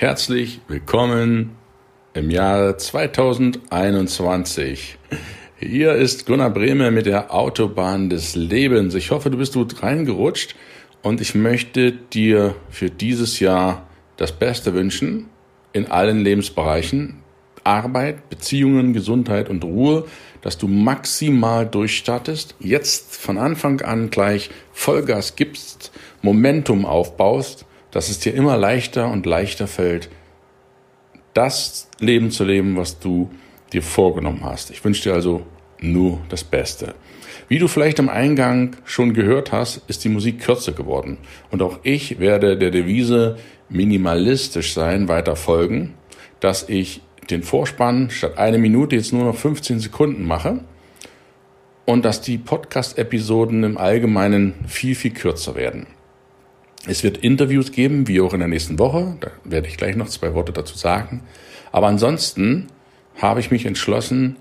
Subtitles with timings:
[0.00, 1.56] Herzlich willkommen
[2.14, 4.96] im Jahre 2021.
[5.58, 8.94] Hier ist Gunnar Brehme mit der Autobahn des Lebens.
[8.94, 10.56] Ich hoffe, du bist gut reingerutscht
[11.02, 13.86] und ich möchte dir für dieses Jahr
[14.16, 15.26] das Beste wünschen
[15.74, 17.16] in allen Lebensbereichen.
[17.62, 20.06] Arbeit, Beziehungen, Gesundheit und Ruhe,
[20.40, 25.92] dass du maximal durchstartest, jetzt von Anfang an gleich Vollgas gibst,
[26.22, 30.08] Momentum aufbaust dass es dir immer leichter und leichter fällt,
[31.34, 33.30] das Leben zu leben, was du
[33.72, 34.70] dir vorgenommen hast.
[34.70, 35.46] Ich wünsche dir also
[35.80, 36.94] nur das Beste.
[37.48, 41.18] Wie du vielleicht im Eingang schon gehört hast, ist die Musik kürzer geworden.
[41.50, 45.94] Und auch ich werde der Devise minimalistisch sein weiter folgen,
[46.40, 50.60] dass ich den Vorspann statt eine Minute jetzt nur noch 15 Sekunden mache
[51.86, 55.86] und dass die Podcast-Episoden im Allgemeinen viel, viel kürzer werden.
[56.86, 59.16] Es wird Interviews geben, wie auch in der nächsten Woche.
[59.20, 61.22] Da werde ich gleich noch zwei Worte dazu sagen.
[61.72, 62.68] Aber ansonsten
[63.20, 64.36] habe ich mich entschlossen,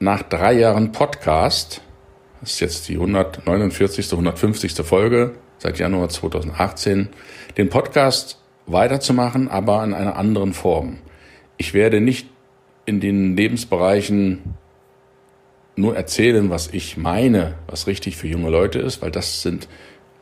[0.00, 1.80] nach drei Jahren Podcast,
[2.40, 4.74] das ist jetzt die 149., 150.
[4.84, 7.08] Folge seit Januar 2018,
[7.56, 10.98] den Podcast weiterzumachen, aber in einer anderen Form.
[11.56, 12.26] Ich werde nicht
[12.84, 14.56] in den Lebensbereichen
[15.76, 19.68] nur erzählen, was ich meine, was richtig für junge Leute ist, weil das sind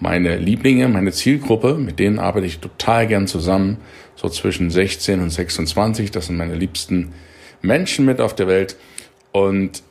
[0.00, 3.78] meine Lieblinge, meine Zielgruppe, mit denen arbeite ich total gern zusammen,
[4.14, 6.10] so zwischen 16 und 26.
[6.10, 7.12] Das sind meine liebsten
[7.62, 8.76] Menschen mit auf der Welt.
[9.32, 9.82] Und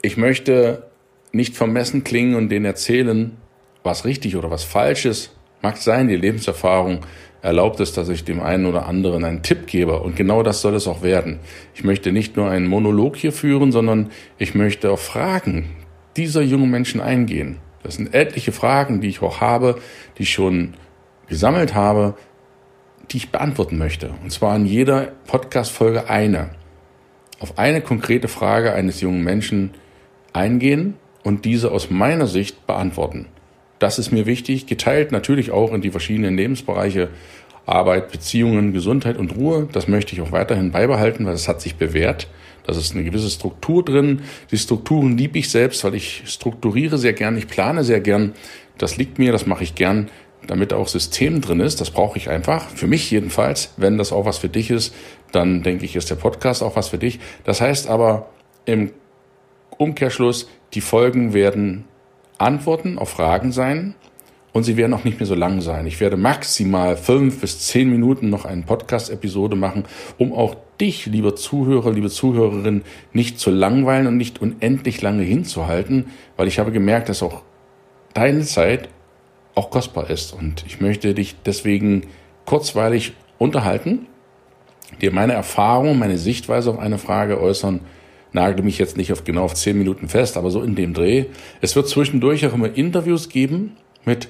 [0.00, 0.90] ich möchte
[1.32, 3.36] nicht vermessen klingen und denen erzählen,
[3.82, 5.34] was richtig oder was falsch ist.
[5.60, 7.00] Mag sein, die Lebenserfahrung
[7.40, 10.00] erlaubt es, dass ich dem einen oder anderen einen Tipp gebe.
[10.00, 11.40] Und genau das soll es auch werden.
[11.74, 15.70] Ich möchte nicht nur einen Monolog hier führen, sondern ich möchte auf Fragen
[16.16, 17.58] dieser jungen Menschen eingehen.
[17.82, 19.80] Das sind etliche Fragen, die ich auch habe,
[20.18, 20.74] die ich schon
[21.28, 22.14] gesammelt habe,
[23.10, 24.10] die ich beantworten möchte.
[24.22, 26.50] Und zwar in jeder Podcast-Folge eine.
[27.40, 29.72] Auf eine konkrete Frage eines jungen Menschen
[30.32, 30.94] eingehen
[31.24, 33.26] und diese aus meiner Sicht beantworten.
[33.78, 37.08] Das ist mir wichtig, geteilt natürlich auch in die verschiedenen Lebensbereiche
[37.66, 39.68] Arbeit, Beziehungen, Gesundheit und Ruhe.
[39.72, 42.28] Das möchte ich auch weiterhin beibehalten, weil es hat sich bewährt.
[42.64, 44.22] Das ist eine gewisse Struktur drin.
[44.50, 48.34] Die Strukturen liebe ich selbst, weil ich strukturiere sehr gern, ich plane sehr gern.
[48.78, 50.10] Das liegt mir, das mache ich gern,
[50.46, 51.80] damit auch System drin ist.
[51.80, 52.68] Das brauche ich einfach.
[52.68, 53.72] Für mich jedenfalls.
[53.76, 54.94] Wenn das auch was für dich ist,
[55.32, 57.20] dann denke ich, ist der Podcast auch was für dich.
[57.44, 58.30] Das heißt aber
[58.64, 58.92] im
[59.76, 61.84] Umkehrschluss, die Folgen werden
[62.38, 63.94] Antworten auf Fragen sein
[64.52, 65.86] und sie werden auch nicht mehr so lang sein.
[65.86, 69.84] Ich werde maximal fünf bis zehn Minuten noch eine Podcast-Episode machen,
[70.18, 72.82] um auch dich, lieber Zuhörer, liebe Zuhörerin,
[73.12, 77.42] nicht zu langweilen und nicht unendlich lange hinzuhalten, weil ich habe gemerkt, dass auch
[78.14, 78.88] deine Zeit
[79.54, 80.32] auch kostbar ist.
[80.32, 82.06] Und ich möchte dich deswegen
[82.44, 84.06] kurzweilig unterhalten,
[85.00, 87.80] dir meine Erfahrung, meine Sichtweise auf eine Frage äußern,
[88.32, 91.26] nagel mich jetzt nicht auf genau auf zehn Minuten fest, aber so in dem Dreh.
[91.60, 94.28] Es wird zwischendurch auch immer Interviews geben mit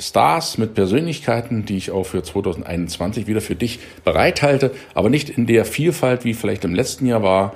[0.00, 5.46] Stars, mit Persönlichkeiten, die ich auch für 2021 wieder für dich bereithalte, aber nicht in
[5.46, 7.54] der Vielfalt, wie vielleicht im letzten Jahr war,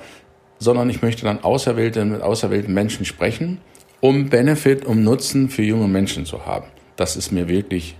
[0.59, 3.59] sondern ich möchte dann auserwählte, mit auserwählten Menschen sprechen,
[3.99, 6.67] um Benefit, um Nutzen für junge Menschen zu haben.
[6.95, 7.95] Das ist mir wirklich,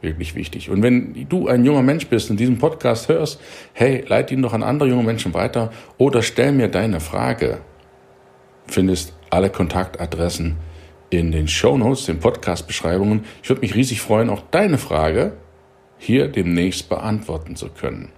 [0.00, 0.70] wirklich wichtig.
[0.70, 3.40] Und wenn du ein junger Mensch bist und diesen Podcast hörst,
[3.72, 7.58] hey, leite ihn doch an andere junge Menschen weiter oder stell mir deine Frage.
[8.66, 10.56] Findest alle Kontaktadressen
[11.10, 13.24] in den Show Notes, den Podcast-Beschreibungen.
[13.42, 15.32] Ich würde mich riesig freuen, auch deine Frage
[15.98, 18.10] hier demnächst beantworten zu können.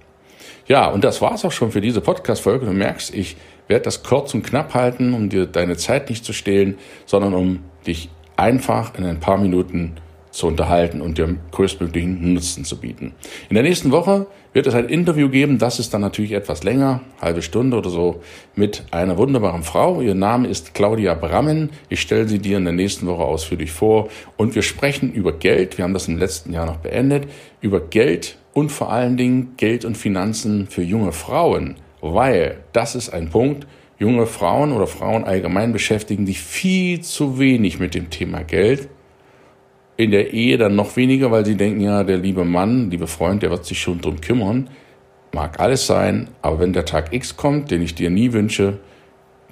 [0.66, 2.66] Ja, und das war's auch schon für diese Podcast-Folge.
[2.66, 3.36] Du merkst, ich
[3.68, 7.60] werde das kurz und knapp halten, um dir deine Zeit nicht zu stehlen, sondern um
[7.86, 9.96] dich einfach in ein paar Minuten
[10.30, 13.12] zu unterhalten und dir größtmöglichen Nutzen zu bieten.
[13.48, 17.00] In der nächsten Woche wird es ein Interview geben, das ist dann natürlich etwas länger,
[17.20, 18.20] halbe Stunde oder so,
[18.54, 20.00] mit einer wunderbaren Frau.
[20.00, 21.70] Ihr Name ist Claudia Brammen.
[21.88, 25.78] Ich stelle sie dir in der nächsten Woche ausführlich vor und wir sprechen über Geld.
[25.78, 27.28] Wir haben das im letzten Jahr noch beendet,
[27.60, 33.10] über Geld und vor allen Dingen Geld und Finanzen für junge Frauen, weil das ist
[33.10, 33.66] ein Punkt,
[33.98, 38.88] junge Frauen oder Frauen allgemein beschäftigen sich viel zu wenig mit dem Thema Geld
[40.00, 43.42] in der Ehe dann noch weniger, weil sie denken, ja, der liebe Mann, liebe Freund,
[43.42, 44.70] der wird sich schon drum kümmern.
[45.32, 48.78] Mag alles sein, aber wenn der Tag X kommt, den ich dir nie wünsche,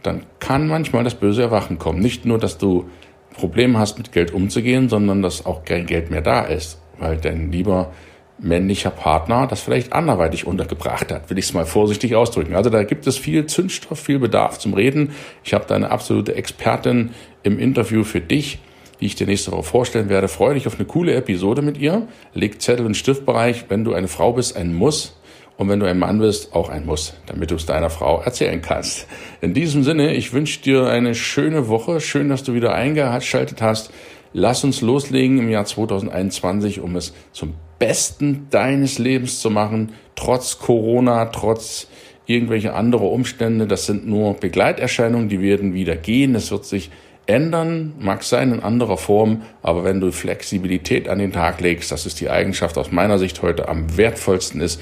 [0.03, 2.01] dann kann manchmal das böse Erwachen kommen.
[2.01, 2.89] Nicht nur, dass du
[3.35, 7.53] Probleme hast, mit Geld umzugehen, sondern dass auch kein Geld mehr da ist, weil dein
[7.53, 7.93] lieber
[8.39, 12.55] männlicher Partner das vielleicht anderweitig untergebracht hat, will ich es mal vorsichtig ausdrücken.
[12.55, 15.11] Also da gibt es viel Zündstoff, viel Bedarf zum Reden.
[15.45, 17.11] Ich habe da eine absolute Expertin
[17.43, 18.61] im Interview für dich
[19.01, 20.29] die ich dir nächste Woche vorstellen werde.
[20.29, 22.09] Freue dich auf eine coole Episode mit ihr.
[22.35, 25.15] Leg Zettel und Stiftbereich, wenn du eine Frau bist, ein Muss.
[25.57, 28.63] Und wenn du ein Mann bist, auch ein Muss, damit du es deiner Frau erzählen
[28.63, 29.09] kannst.
[29.41, 32.01] In diesem Sinne, ich wünsche dir eine schöne Woche.
[32.01, 33.91] Schön, dass du wieder eingeschaltet hast.
[34.33, 40.59] Lass uns loslegen im Jahr 2021, um es zum Besten deines Lebens zu machen, trotz
[40.59, 41.89] Corona, trotz
[42.27, 43.67] irgendwelche andere Umstände.
[43.67, 46.35] Das sind nur Begleiterscheinungen, die werden wieder gehen.
[46.35, 46.91] Es wird sich
[47.29, 52.07] ändern, mag sein in anderer Form, aber wenn du Flexibilität an den Tag legst, das
[52.07, 54.81] ist die Eigenschaft aus meiner Sicht heute am wertvollsten ist,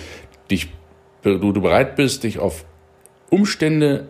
[0.50, 0.68] dich,
[1.22, 2.64] du, du bereit bist, dich auf
[3.30, 4.08] Umstände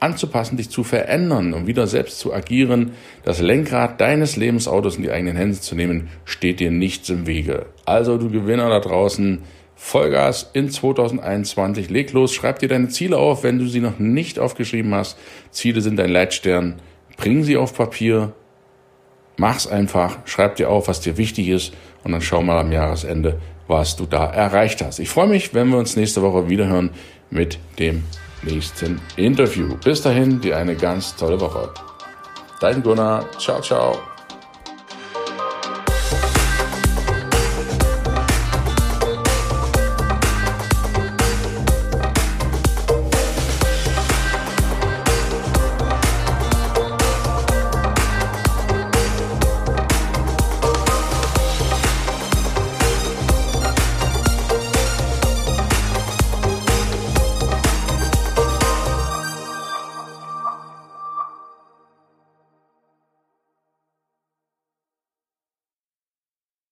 [0.00, 2.92] anzupassen, dich zu verändern und wieder selbst zu agieren,
[3.22, 7.66] das Lenkrad deines Lebensautos in die eigenen Hände zu nehmen, steht dir nichts im Wege.
[7.84, 9.42] Also du Gewinner da draußen,
[9.76, 14.38] Vollgas in 2021, leg los, schreib dir deine Ziele auf, wenn du sie noch nicht
[14.38, 15.18] aufgeschrieben hast.
[15.50, 16.80] Ziele sind dein Leitstern,
[17.16, 18.32] bring sie auf Papier,
[19.36, 21.72] mach's einfach, schreib dir auf, was dir wichtig ist
[22.04, 24.98] und dann schau mal am Jahresende, was du da erreicht hast.
[24.98, 26.90] Ich freue mich, wenn wir uns nächste Woche wiederhören
[27.30, 28.04] mit dem
[28.42, 29.76] nächsten Interview.
[29.82, 31.70] Bis dahin, dir eine ganz tolle Woche.
[32.60, 33.26] Dein Gunnar.
[33.38, 34.15] Ciao, ciao.